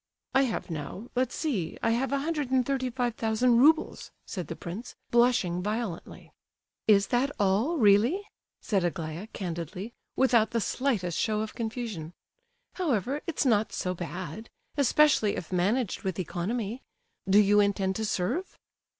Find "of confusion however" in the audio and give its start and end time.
11.41-13.21